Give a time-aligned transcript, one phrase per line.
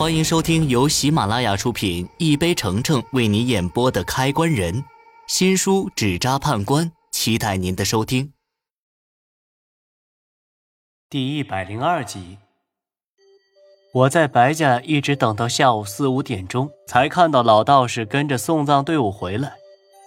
[0.00, 4.74] 欢迎收听由喜马拉雅出品、一杯橙橙为你演播的《开关人》
[5.26, 8.32] 新书《纸扎判官》，期待您的收听。
[11.10, 12.38] 第一百零二集，
[13.92, 19.52] 我在白家一直等到下午四五点钟，才看到老道士跟着送葬队伍回来。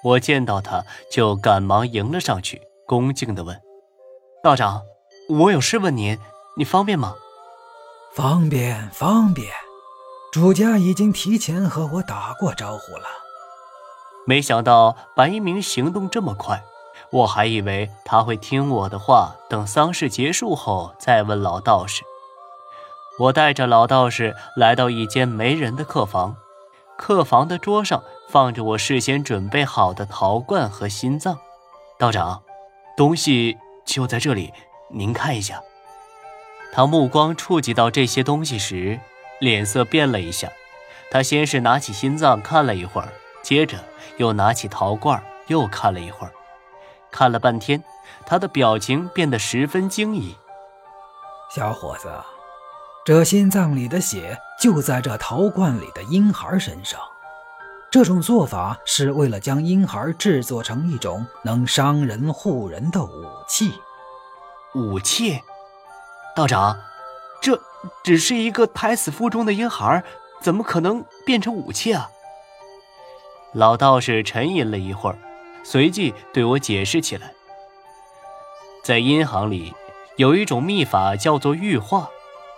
[0.04, 3.62] 我见到他就赶忙迎了上去，恭敬地问
[4.44, 4.82] ：“道长，
[5.30, 6.18] 我有事问您，
[6.58, 7.14] 你方便吗
[8.16, 9.48] ？”“方便，方便。”
[10.34, 13.06] 主家已经提前和我打过招呼了。
[14.26, 16.64] 没想到白一鸣行动这么快，
[17.12, 22.02] 我还以为他会听我的话，等丧事结束后再问老道士。
[23.20, 26.36] 我带着老道士来到一间没人的客房，
[26.98, 31.38] 客房的桌上放着我事先准备好的陶罐和心脏。
[32.00, 32.42] 道长，
[32.98, 34.52] 东西就在这里，
[34.90, 35.62] 您看一下。
[36.72, 39.00] 他目光触及到这些东西时。
[39.44, 40.50] 脸色变了一下，
[41.12, 43.10] 他先是拿起心脏看了一会儿，
[43.42, 43.78] 接着
[44.16, 46.32] 又拿起陶罐又看了一会儿，
[47.12, 47.84] 看了半天，
[48.26, 50.34] 他的表情变得十分惊疑。
[51.54, 52.10] 小伙子，
[53.06, 56.98] 这心脏里的血就在这陶罐里的婴孩身上，
[57.92, 63.74] 这种做法是为了将婴孩制作成一种能伤人护人的武器。
[64.74, 65.42] 武器，
[66.34, 66.80] 道长。
[67.42, 67.60] 这
[68.04, 70.04] 只是一个胎死腹中的婴孩，
[70.42, 72.10] 怎么可能变成武器啊？
[73.54, 75.18] 老道士沉吟了一会儿，
[75.64, 77.32] 随即对我解释起来：
[78.84, 79.74] 在阴行里
[80.16, 82.10] 有一种秘法叫做玉化，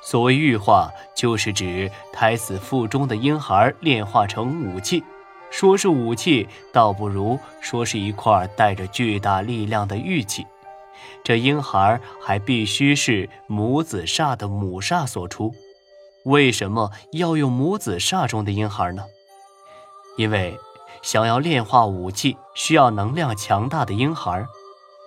[0.01, 5.03] 所谓玉化，就是指胎死腹中的婴孩炼化成武器。
[5.51, 10.45] 说是武器，倒不如说是一块带着巨大力量的玉器。
[11.23, 15.53] 这婴孩还必须是母子煞的母煞所出，
[16.23, 19.03] 为什么要用母子煞中的婴孩呢？
[20.17, 20.57] 因为
[21.01, 24.45] 想要炼化武器，需要能量强大的婴孩。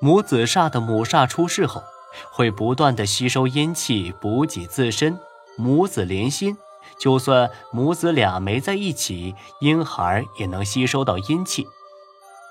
[0.01, 1.83] 母子煞的母煞出世后，
[2.33, 5.19] 会不断的吸收阴气补给自身，
[5.57, 6.57] 母子连心，
[6.99, 11.67] 就算母子俩没在一起，婴孩也能吸收到阴气。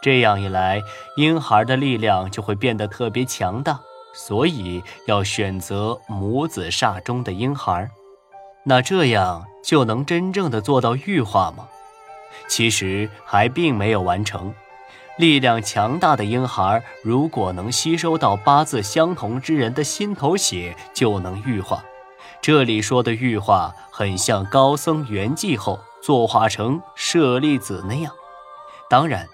[0.02, 0.81] 这样一来，
[1.16, 3.80] 婴孩的力量就会变得特别强大，
[4.13, 7.90] 所以要选择母子煞中的婴孩。
[8.63, 11.68] 那这样就能真正的做到玉化吗？
[12.47, 14.53] 其实还并没有完成。
[15.18, 21.84] 力量强大的婴孩，如果能吸收到八字相同之人的心头血，就能玉化。
[22.40, 28.13] 这里说的玉化，很像高僧圆寂后作化成舍利子那样。
[28.90, 29.28] 当然。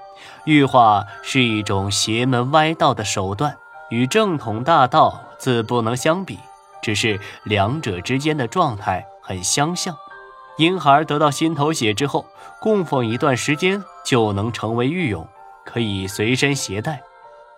[0.46, 3.58] 玉化是一种邪门歪道的手段，
[3.90, 6.40] 与正统大道自不能相比，
[6.82, 9.96] 只是两者之间的状态很相像。
[10.58, 12.26] 婴孩得到心头血之后，
[12.62, 15.26] 供奉一段时间就能成为玉俑，
[15.66, 17.02] 可以随身携带。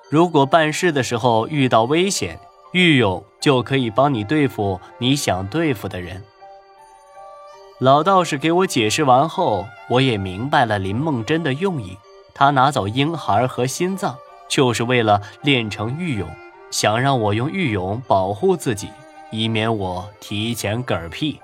[0.10, 2.40] 如果办事的时候遇到危险，
[2.72, 6.24] 玉俑就可以帮你对付你想对付的人。
[7.80, 11.98] 老道士给我解释完后，我也明白了林梦真的用意。
[12.38, 14.18] 他拿走婴孩和心脏，
[14.50, 16.28] 就是为了练成玉俑，
[16.70, 18.90] 想让我用玉俑保护自己，
[19.32, 21.40] 以免我提前嗝屁。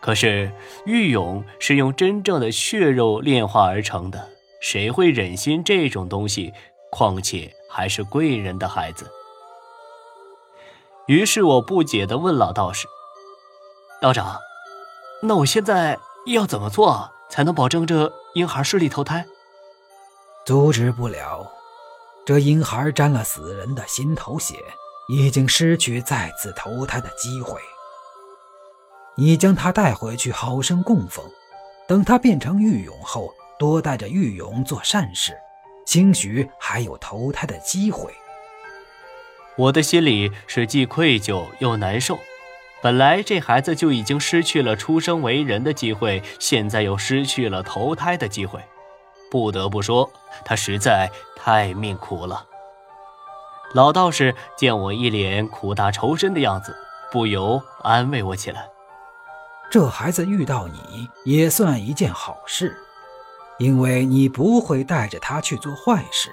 [0.00, 0.52] 可是
[0.84, 4.28] 玉俑是用真正的血肉炼化而成的，
[4.60, 6.52] 谁会忍心这种东西？
[6.90, 9.10] 况且还是贵人的孩子。
[11.06, 12.88] 于是我不解地问老道士
[14.02, 14.38] ：“道长，
[15.22, 19.24] 那我现在要怎么做才能保证这婴孩顺利投胎？”
[20.46, 21.44] 阻止不了，
[22.24, 24.54] 这婴孩沾了死人的心头血，
[25.08, 27.58] 已经失去再次投胎的机会。
[29.16, 31.24] 你将他带回去，好生供奉，
[31.88, 35.36] 等他变成玉俑后，多带着玉俑做善事，
[35.84, 38.14] 兴许还有投胎的机会。
[39.56, 42.20] 我的心里是既愧疚又难受，
[42.80, 48.60] 本来这孩子就已经失去了出生为人的机会，现在又失去了投胎的机会。
[49.30, 50.10] 不得不说，
[50.44, 52.46] 他实在太命苦了。
[53.74, 56.76] 老道士见我一脸苦大仇深的样子，
[57.10, 58.68] 不由安慰我起来
[59.70, 62.76] ：“这孩子遇到你也算一件好事，
[63.58, 66.30] 因为你不会带着他去做坏事，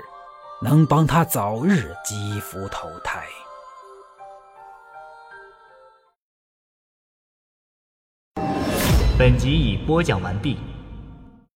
[0.61, 3.23] 能帮他早日积福投胎。”
[9.17, 10.57] 本集已播讲完毕。